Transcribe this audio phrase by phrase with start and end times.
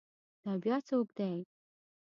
[0.43, 1.33] دا بیا څوک دی؟